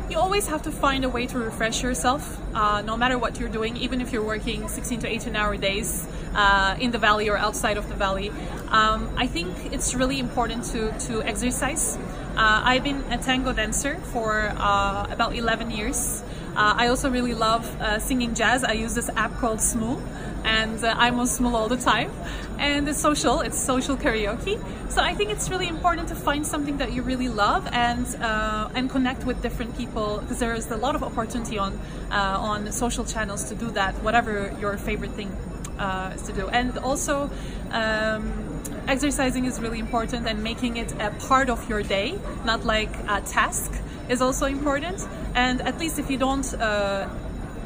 You 0.09 0.19
always 0.19 0.47
have 0.47 0.61
to 0.63 0.71
find 0.71 1.03
a 1.03 1.09
way 1.09 1.25
to 1.27 1.37
refresh 1.37 1.81
yourself, 1.81 2.39
uh, 2.53 2.81
no 2.85 2.95
matter 2.95 3.17
what 3.17 3.39
you're 3.39 3.49
doing, 3.49 3.75
even 3.77 4.01
if 4.01 4.11
you're 4.13 4.25
working 4.25 4.67
16 4.67 4.99
to 4.99 5.07
18 5.07 5.35
hour 5.35 5.57
days 5.57 6.07
uh, 6.35 6.77
in 6.79 6.91
the 6.91 6.97
valley 6.97 7.29
or 7.29 7.37
outside 7.37 7.77
of 7.77 7.87
the 7.89 7.95
valley. 7.95 8.29
Um, 8.69 9.09
I 9.17 9.27
think 9.27 9.73
it's 9.73 9.95
really 9.95 10.19
important 10.19 10.63
to, 10.65 10.91
to 11.07 11.23
exercise. 11.23 11.97
Uh, 12.37 12.61
I've 12.65 12.83
been 12.83 13.03
a 13.11 13.17
tango 13.17 13.53
dancer 13.53 13.95
for 14.11 14.53
uh, 14.57 15.07
about 15.09 15.35
11 15.35 15.71
years. 15.71 16.23
Uh, 16.55 16.73
I 16.77 16.87
also 16.87 17.09
really 17.09 17.33
love 17.33 17.65
uh, 17.81 17.99
singing 17.99 18.33
jazz. 18.33 18.63
I 18.63 18.73
use 18.73 18.93
this 18.95 19.09
app 19.09 19.35
called 19.39 19.59
Smule 19.59 20.01
and 20.45 20.81
uh, 20.83 20.93
I'm 20.97 21.19
on 21.19 21.25
Smule 21.25 21.53
all 21.53 21.67
the 21.67 21.77
time. 21.77 22.11
And 22.57 22.87
it's 22.87 22.99
social, 22.99 23.41
it's 23.41 23.59
social 23.59 23.97
karaoke. 23.97 24.57
So 24.89 25.01
I 25.01 25.13
think 25.13 25.31
it's 25.31 25.49
really 25.49 25.67
important 25.67 26.07
to 26.09 26.15
find 26.15 26.47
something 26.47 26.77
that 26.77 26.93
you 26.93 27.01
really 27.01 27.27
love 27.27 27.67
and 27.73 28.05
uh, 28.21 28.69
and 28.73 28.89
connect 28.89 29.25
with 29.25 29.41
different 29.41 29.77
people 29.77 30.19
because 30.21 30.39
there 30.39 30.53
is 30.53 30.71
a 30.71 30.77
lot 30.77 30.95
of 30.95 31.03
opportunity 31.03 31.57
on 31.57 31.77
uh, 32.11 32.37
on 32.39 32.71
social 32.71 33.03
channels 33.03 33.43
to 33.49 33.55
do 33.55 33.71
that, 33.71 33.93
whatever 34.03 34.55
your 34.61 34.77
favorite 34.77 35.11
thing 35.11 35.35
uh, 35.77 36.13
is 36.15 36.21
to 36.23 36.33
do. 36.33 36.47
And 36.47 36.77
also. 36.77 37.29
Um, 37.71 38.55
exercising 38.87 39.45
is 39.45 39.59
really 39.59 39.79
important 39.79 40.27
and 40.27 40.43
making 40.43 40.77
it 40.77 40.91
a 40.99 41.09
part 41.27 41.49
of 41.49 41.67
your 41.67 41.81
day, 41.81 42.19
not 42.45 42.63
like 42.65 42.93
a 43.07 43.19
task, 43.21 43.71
is 44.09 44.21
also 44.21 44.45
important. 44.45 45.07
And 45.35 45.61
at 45.61 45.77
least 45.79 45.99
if 45.99 46.09
you 46.09 46.17
don't 46.17 46.51
uh, 46.53 47.09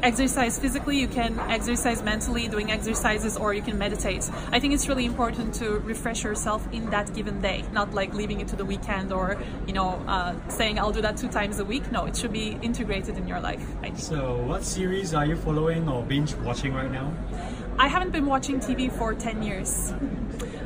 exercise 0.02 0.58
physically, 0.58 0.98
you 0.98 1.08
can 1.08 1.38
exercise 1.38 2.02
mentally 2.02 2.48
doing 2.48 2.70
exercises, 2.70 3.36
or 3.36 3.54
you 3.54 3.62
can 3.62 3.78
meditate. 3.78 4.28
I 4.50 4.60
think 4.60 4.74
it's 4.74 4.88
really 4.88 5.04
important 5.04 5.54
to 5.54 5.78
refresh 5.78 6.24
yourself 6.24 6.66
in 6.72 6.90
that 6.90 7.14
given 7.14 7.40
day, 7.40 7.64
not 7.72 7.94
like 7.94 8.12
leaving 8.14 8.40
it 8.40 8.48
to 8.48 8.56
the 8.56 8.64
weekend 8.64 9.12
or 9.12 9.36
you 9.66 9.72
know 9.72 9.90
uh, 10.06 10.34
saying 10.48 10.78
I'll 10.78 10.92
do 10.92 11.02
that 11.02 11.16
two 11.16 11.28
times 11.28 11.58
a 11.58 11.64
week. 11.64 11.90
No, 11.92 12.06
it 12.06 12.16
should 12.16 12.32
be 12.32 12.58
integrated 12.62 13.16
in 13.16 13.28
your 13.28 13.40
life. 13.40 13.64
I 13.78 13.90
think. 13.90 13.98
So, 13.98 14.36
what 14.42 14.64
series 14.64 15.14
are 15.14 15.26
you 15.26 15.36
following 15.36 15.88
or 15.88 16.02
binge 16.02 16.34
watching 16.36 16.74
right 16.74 16.90
now? 16.90 17.12
I 17.78 17.88
haven't 17.88 18.10
been 18.10 18.26
watching 18.26 18.60
TV 18.60 18.90
for 18.90 19.14
ten 19.14 19.42
years. 19.42 19.92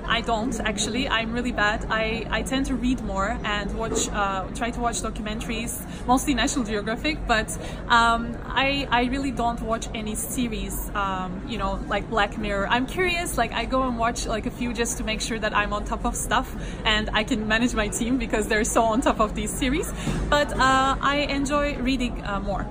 I 0.07 0.21
don't 0.21 0.59
actually. 0.61 1.09
I'm 1.09 1.33
really 1.33 1.53
bad. 1.53 1.87
I, 1.91 2.27
I 2.31 2.43
tend 2.43 2.67
to 2.67 2.75
read 2.75 3.03
more 3.03 3.39
and 3.45 3.77
watch, 3.77 4.09
uh, 4.11 4.47
try 4.55 4.71
to 4.71 4.81
watch 4.81 5.01
documentaries, 5.01 5.83
mostly 6.07 6.35
National 6.35 6.65
Geographic, 6.65 7.27
but 7.27 7.51
um, 7.89 8.37
I, 8.45 8.87
I 8.91 9.05
really 9.05 9.31
don't 9.31 9.61
watch 9.63 9.89
any 9.95 10.15
series, 10.15 10.91
um, 10.95 11.43
you 11.49 11.59
know, 11.59 11.81
like 11.89 12.09
Black 12.11 12.39
Mirror. 12.39 12.69
I'm 12.69 12.87
curious, 12.87 13.39
like 13.39 13.53
I 13.53 13.65
go 13.65 13.83
and 13.83 13.99
watch 13.99 14.27
like 14.27 14.47
a 14.47 14.51
few 14.51 14.73
just 14.73 14.99
to 14.99 15.05
make 15.05 15.21
sure 15.21 15.39
that 15.39 15.55
I'm 15.57 15.73
on 15.73 15.85
top 15.85 16.05
of 16.05 16.17
stuff 16.17 16.55
and 16.85 17.11
I 17.13 17.25
can 17.25 17.49
manage 17.49 17.75
my 17.75 17.89
team 17.89 18.19
because 18.19 18.47
they're 18.49 18.65
so 18.65 18.83
on 18.85 19.01
top 19.01 19.21
of 19.21 19.35
these 19.35 19.51
series. 19.51 19.93
But 20.29 20.53
uh, 20.53 20.97
I 21.01 21.27
enjoy 21.31 21.77
reading 21.79 22.25
uh, 22.25 22.41
more. 22.41 22.65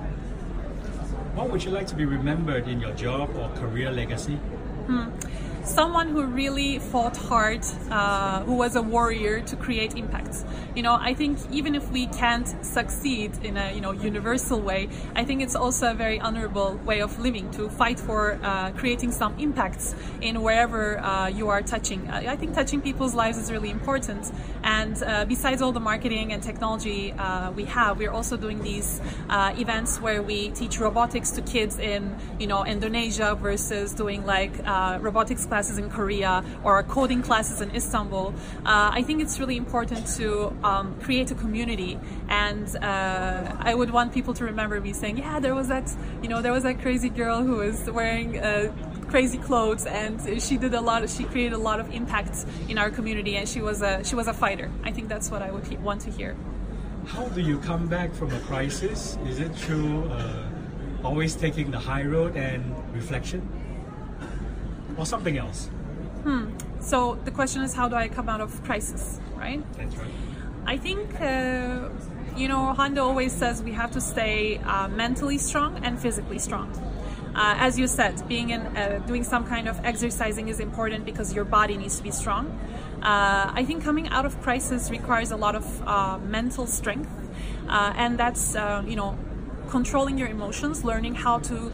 What 1.34 1.50
would 1.50 1.64
you 1.64 1.72
like 1.72 1.88
to 1.88 1.96
be 1.96 2.04
remembered 2.04 2.68
in 2.68 2.80
your 2.80 2.92
job 2.92 3.34
or 3.36 3.48
career 3.56 3.90
legacy? 3.90 4.36
Hmm 4.86 5.10
someone 5.64 6.08
who 6.08 6.24
really 6.24 6.78
fought 6.78 7.16
hard, 7.16 7.64
uh, 7.90 8.42
who 8.42 8.54
was 8.54 8.76
a 8.76 8.82
warrior 8.82 9.40
to 9.40 9.56
create 9.56 9.96
impact. 9.96 10.44
You 10.74 10.82
know, 10.82 10.96
I 11.00 11.14
think 11.14 11.38
even 11.50 11.74
if 11.74 11.90
we 11.90 12.06
can't 12.06 12.48
succeed 12.64 13.32
in 13.42 13.56
a 13.56 13.72
you 13.72 13.80
know 13.80 13.92
universal 13.92 14.60
way, 14.60 14.88
I 15.14 15.24
think 15.24 15.42
it's 15.42 15.54
also 15.54 15.92
a 15.92 15.94
very 15.94 16.20
honorable 16.20 16.76
way 16.84 17.00
of 17.00 17.18
living 17.18 17.50
to 17.52 17.70
fight 17.70 17.98
for 17.98 18.38
uh, 18.42 18.72
creating 18.72 19.12
some 19.12 19.38
impacts 19.38 19.94
in 20.20 20.42
wherever 20.42 20.98
uh, 20.98 21.28
you 21.28 21.48
are 21.48 21.62
touching. 21.62 22.10
I 22.10 22.36
think 22.36 22.54
touching 22.54 22.80
people's 22.80 23.14
lives 23.14 23.38
is 23.38 23.50
really 23.50 23.70
important. 23.70 24.30
And 24.62 25.00
uh, 25.02 25.24
besides 25.26 25.62
all 25.62 25.72
the 25.72 25.80
marketing 25.80 26.32
and 26.32 26.42
technology 26.42 27.12
uh, 27.12 27.52
we 27.52 27.64
have, 27.66 27.98
we're 27.98 28.10
also 28.10 28.36
doing 28.36 28.62
these 28.62 29.00
uh, 29.28 29.54
events 29.56 30.00
where 30.00 30.22
we 30.22 30.50
teach 30.50 30.78
robotics 30.78 31.30
to 31.32 31.42
kids 31.42 31.78
in 31.78 32.16
you 32.38 32.46
know 32.46 32.64
Indonesia 32.64 33.38
versus 33.40 33.94
doing 33.94 34.26
like 34.26 34.52
robotics 35.00 35.46
classes 35.54 35.78
in 35.78 35.88
Korea 35.88 36.42
or 36.64 36.82
coding 36.82 37.22
classes 37.22 37.60
in 37.60 37.70
Istanbul, 37.80 38.34
uh, 38.66 38.98
I 38.98 39.02
think 39.06 39.22
it's 39.22 39.38
really 39.38 39.56
important 39.56 40.02
to 40.18 40.26
um, 40.70 40.86
create 41.06 41.30
a 41.30 41.36
community. 41.44 41.92
And 42.28 42.66
uh, 42.82 43.70
I 43.70 43.72
would 43.78 43.90
want 43.98 44.12
people 44.12 44.34
to 44.34 44.44
remember 44.52 44.80
me 44.80 44.92
saying, 44.92 45.16
yeah, 45.18 45.38
there 45.38 45.54
was 45.54 45.68
that, 45.68 45.86
you 46.22 46.28
know, 46.28 46.42
there 46.42 46.54
was 46.58 46.64
that 46.64 46.80
crazy 46.84 47.08
girl 47.08 47.38
who 47.48 47.56
was 47.66 47.78
wearing 47.98 48.30
uh, 48.36 48.72
crazy 49.12 49.38
clothes 49.38 49.86
and 49.86 50.42
she 50.42 50.56
did 50.56 50.74
a 50.74 50.80
lot 50.80 51.04
of, 51.04 51.08
she 51.16 51.22
created 51.22 51.52
a 51.52 51.62
lot 51.70 51.78
of 51.78 51.86
impact 52.00 52.36
in 52.68 52.76
our 52.76 52.90
community 52.90 53.36
and 53.36 53.48
she 53.48 53.60
was 53.68 53.78
a 53.80 54.02
she 54.08 54.16
was 54.20 54.26
a 54.26 54.36
fighter. 54.44 54.68
I 54.82 54.90
think 54.90 55.06
that's 55.08 55.30
what 55.32 55.40
i 55.46 55.52
would 55.54 55.66
want 55.88 56.00
to 56.06 56.10
hear. 56.18 56.34
How 57.14 57.26
do 57.36 57.40
you 57.50 57.58
come 57.70 57.86
back 57.86 58.10
from 58.18 58.30
a 58.32 58.40
crisis? 58.50 59.16
Is 59.30 59.38
it 59.38 59.52
through 59.62 60.10
uh, 60.10 61.08
always 61.08 61.32
taking 61.36 61.70
the 61.70 61.82
high 61.90 62.06
road 62.14 62.32
and 62.34 62.60
reflection 63.00 63.40
or 64.96 65.06
something 65.06 65.36
else? 65.38 65.66
Hmm. 66.24 66.50
So 66.80 67.18
the 67.24 67.30
question 67.30 67.62
is, 67.62 67.74
how 67.74 67.88
do 67.88 67.96
I 67.96 68.08
come 68.08 68.28
out 68.28 68.40
of 68.40 68.62
crisis, 68.64 69.20
right? 69.36 69.62
That's 69.76 69.96
right. 69.96 70.10
I 70.66 70.76
think, 70.76 71.20
uh, 71.20 71.88
you 72.36 72.48
know, 72.48 72.72
Hande 72.72 72.98
always 72.98 73.32
says 73.32 73.62
we 73.62 73.72
have 73.72 73.90
to 73.92 74.00
stay 74.00 74.58
uh, 74.58 74.88
mentally 74.88 75.38
strong 75.38 75.84
and 75.84 75.98
physically 75.98 76.38
strong. 76.38 76.70
Uh, 77.34 77.54
as 77.58 77.78
you 77.78 77.86
said, 77.86 78.26
being 78.28 78.50
in, 78.50 78.60
uh, 78.60 79.02
doing 79.06 79.24
some 79.24 79.44
kind 79.44 79.68
of 79.68 79.78
exercising 79.84 80.48
is 80.48 80.60
important 80.60 81.04
because 81.04 81.34
your 81.34 81.44
body 81.44 81.76
needs 81.76 81.96
to 81.96 82.02
be 82.02 82.10
strong. 82.10 82.46
Uh, 83.02 83.50
I 83.52 83.64
think 83.66 83.82
coming 83.82 84.08
out 84.08 84.24
of 84.24 84.40
crisis 84.40 84.90
requires 84.90 85.30
a 85.32 85.36
lot 85.36 85.54
of 85.54 85.66
uh, 85.86 86.18
mental 86.18 86.66
strength, 86.66 87.10
and 87.68 88.16
that's 88.16 88.54
you 88.86 88.96
know 88.96 89.18
controlling 89.68 90.16
your 90.16 90.28
emotions, 90.28 90.84
learning 90.84 91.14
how 91.16 91.38
to 91.40 91.72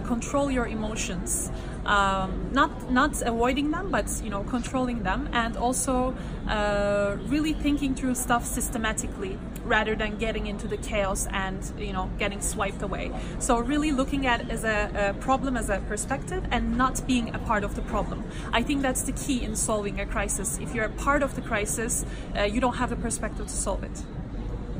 control 0.00 0.50
your 0.50 0.66
emotions 0.66 1.50
um, 1.86 2.50
not 2.52 2.90
not 2.90 3.22
avoiding 3.22 3.70
them, 3.70 3.90
but 3.90 4.10
you 4.22 4.30
know 4.30 4.42
controlling 4.42 5.02
them, 5.02 5.28
and 5.32 5.56
also 5.56 6.14
uh, 6.48 7.16
really 7.26 7.52
thinking 7.52 7.94
through 7.94 8.16
stuff 8.16 8.44
systematically 8.44 9.38
rather 9.64 9.96
than 9.96 10.16
getting 10.16 10.46
into 10.46 10.68
the 10.68 10.76
chaos 10.76 11.26
and 11.30 11.72
you 11.78 11.92
know 11.92 12.10
getting 12.18 12.40
swiped 12.40 12.82
away. 12.82 13.10
So 13.38 13.58
really 13.58 13.92
looking 13.92 14.26
at 14.26 14.50
as 14.50 14.64
a, 14.64 15.12
a 15.16 15.20
problem 15.20 15.56
as 15.56 15.70
a 15.70 15.78
perspective 15.88 16.44
and 16.50 16.76
not 16.76 17.06
being 17.06 17.34
a 17.34 17.38
part 17.38 17.64
of 17.64 17.76
the 17.76 17.82
problem. 17.82 18.24
I 18.52 18.62
think 18.62 18.82
that's 18.82 19.02
the 19.02 19.12
key 19.12 19.42
in 19.42 19.54
solving 19.56 20.00
a 20.00 20.06
crisis. 20.06 20.58
If 20.58 20.74
you're 20.74 20.86
a 20.86 20.90
part 21.06 21.22
of 21.22 21.34
the 21.34 21.40
crisis, 21.40 22.04
uh, 22.36 22.42
you 22.42 22.60
don't 22.60 22.76
have 22.76 22.90
the 22.90 22.96
perspective 22.96 23.46
to 23.46 23.52
solve 23.52 23.84
it. 23.84 24.02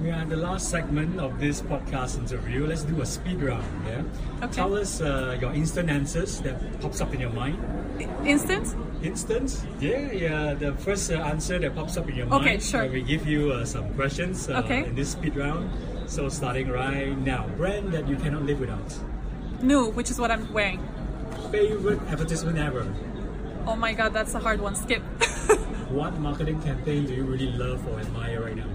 We 0.02 0.10
are 0.10 0.20
in 0.20 0.28
the 0.28 0.36
last 0.36 0.68
segment 0.68 1.18
of 1.18 1.40
this 1.40 1.62
podcast 1.62 2.18
interview. 2.18 2.66
Let's 2.66 2.82
do 2.82 3.00
a 3.00 3.06
speed 3.06 3.40
round. 3.40 3.64
Yeah. 3.86 4.02
Okay. 4.42 4.52
Tell 4.52 4.76
us 4.76 5.00
uh, 5.00 5.38
your 5.40 5.54
instant 5.54 5.88
answers 5.88 6.40
that 6.40 6.60
pops 6.80 7.00
up 7.00 7.14
in 7.14 7.20
your 7.20 7.30
mind. 7.30 7.56
Instant? 8.24 8.74
Instant? 9.02 9.64
Yeah, 9.80 10.12
yeah. 10.12 10.54
The 10.54 10.72
first 10.74 11.10
uh, 11.10 11.14
answer 11.14 11.58
that 11.58 11.74
pops 11.74 11.96
up 11.96 12.08
in 12.10 12.16
your 12.16 12.26
mind. 12.26 12.44
Okay, 12.44 12.58
sure. 12.58 12.86
we 12.88 13.00
give 13.00 13.26
you 13.26 13.52
uh, 13.52 13.64
some 13.64 13.88
questions 13.94 14.50
uh, 14.50 14.60
okay. 14.64 14.84
in 14.84 14.94
this 14.94 15.12
speed 15.12 15.34
round. 15.34 15.70
So 16.06 16.28
starting 16.28 16.68
right 16.68 17.16
now, 17.16 17.48
brand 17.56 17.92
that 17.92 18.06
you 18.06 18.16
cannot 18.16 18.42
live 18.42 18.60
without. 18.60 18.92
New, 19.62 19.90
which 19.90 20.10
is 20.10 20.20
what 20.20 20.30
I'm 20.30 20.52
wearing. 20.52 20.86
Favorite 21.50 22.00
advertisement 22.12 22.58
ever. 22.58 22.84
Oh 23.66 23.76
my 23.76 23.94
god, 23.94 24.12
that's 24.12 24.34
a 24.34 24.38
hard 24.38 24.60
one. 24.60 24.76
Skip. 24.76 25.02
what 25.88 26.18
marketing 26.20 26.60
campaign 26.62 27.06
do 27.06 27.14
you 27.14 27.24
really 27.24 27.50
love 27.52 27.86
or 27.88 27.98
admire 27.98 28.44
right 28.44 28.56
now? 28.56 28.68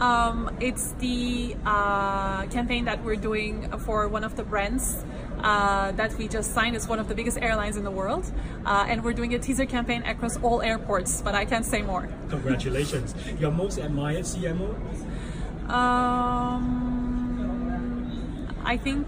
Um, 0.00 0.54
it's 0.60 0.92
the 0.98 1.56
uh, 1.64 2.46
campaign 2.46 2.84
that 2.84 3.02
we're 3.02 3.16
doing 3.16 3.70
for 3.78 4.08
one 4.08 4.24
of 4.24 4.36
the 4.36 4.42
brands 4.42 5.04
uh, 5.40 5.92
that 5.92 6.14
we 6.18 6.28
just 6.28 6.52
signed. 6.52 6.76
It's 6.76 6.86
one 6.86 6.98
of 6.98 7.08
the 7.08 7.14
biggest 7.14 7.38
airlines 7.40 7.76
in 7.78 7.84
the 7.84 7.90
world, 7.90 8.30
uh, 8.66 8.84
and 8.88 9.02
we're 9.02 9.14
doing 9.14 9.34
a 9.34 9.38
teaser 9.38 9.64
campaign 9.64 10.02
across 10.02 10.36
all 10.42 10.60
airports. 10.60 11.22
But 11.22 11.34
I 11.34 11.46
can't 11.46 11.64
say 11.64 11.80
more. 11.82 12.08
Congratulations! 12.28 13.14
Your 13.40 13.50
most 13.50 13.78
admired 13.78 14.24
CMO? 14.24 14.74
Um, 15.70 16.66
I 18.64 18.76
think 18.76 19.06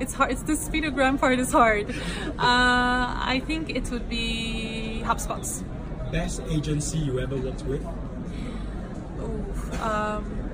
it's 0.00 0.12
hard. 0.12 0.32
It's 0.32 0.42
the 0.42 0.54
speedogram 0.54 1.20
part 1.20 1.38
is 1.38 1.52
hard. 1.52 1.90
Uh, 1.90 2.34
I 2.38 3.40
think 3.46 3.70
it 3.70 3.88
would 3.90 4.08
be 4.08 5.02
HubSpot's. 5.04 5.62
Best 6.10 6.42
agency 6.50 6.98
you 6.98 7.20
ever 7.20 7.36
worked 7.36 7.62
with? 7.62 7.86
Um, 9.80 10.44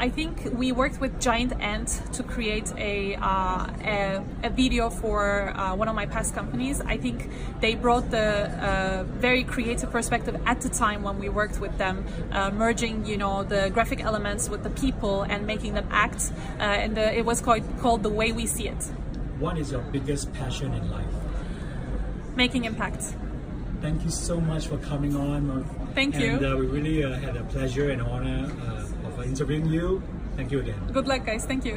I 0.00 0.08
think 0.08 0.48
we 0.54 0.72
worked 0.72 0.98
with 0.98 1.20
Giant 1.20 1.52
Ant 1.60 1.88
to 2.14 2.22
create 2.22 2.72
a 2.78 3.16
uh, 3.16 3.66
a, 3.84 4.24
a, 4.44 4.48
video 4.48 4.88
for 4.88 5.50
uh, 5.50 5.74
one 5.76 5.88
of 5.88 5.94
my 5.94 6.06
past 6.06 6.34
companies. 6.34 6.80
I 6.80 6.96
think 6.96 7.28
they 7.60 7.74
brought 7.74 8.10
the 8.10 8.48
uh, 8.48 9.04
very 9.04 9.44
creative 9.44 9.90
perspective 9.90 10.40
at 10.46 10.62
the 10.62 10.70
time 10.70 11.02
when 11.02 11.18
we 11.18 11.28
worked 11.28 11.60
with 11.60 11.76
them, 11.76 12.06
uh, 12.32 12.50
merging 12.50 13.04
you 13.04 13.18
know 13.18 13.44
the 13.44 13.68
graphic 13.74 14.02
elements 14.02 14.48
with 14.48 14.62
the 14.62 14.70
people 14.70 15.20
and 15.20 15.46
making 15.46 15.74
them 15.74 15.86
act. 15.90 16.32
Uh, 16.58 16.62
and 16.62 16.96
the, 16.96 17.18
it 17.18 17.26
was 17.26 17.42
called 17.42 17.62
called 17.80 18.02
the 18.02 18.08
way 18.20 18.32
we 18.32 18.46
see 18.46 18.68
it. 18.68 18.82
What 19.38 19.58
is 19.58 19.70
your 19.70 19.82
biggest 19.82 20.32
passion 20.32 20.72
in 20.72 20.90
life? 20.90 21.14
Making 22.36 22.64
impact. 22.64 23.02
Thank 23.82 24.02
you 24.02 24.10
so 24.10 24.40
much 24.40 24.66
for 24.66 24.78
coming 24.78 25.14
on. 25.14 25.66
Thank 26.00 26.16
you. 26.16 26.30
And 26.36 26.46
uh, 26.46 26.56
we 26.56 26.64
really 26.64 27.04
uh, 27.04 27.12
had 27.12 27.36
a 27.36 27.44
pleasure 27.52 27.90
and 27.90 28.00
honor 28.00 28.50
uh, 28.64 29.06
of 29.06 29.20
interviewing 29.22 29.66
you. 29.66 30.02
Thank 30.34 30.50
you 30.50 30.60
again. 30.60 30.80
Good 30.94 31.06
luck, 31.06 31.26
guys. 31.26 31.44
Thank 31.44 31.66
you. 31.66 31.76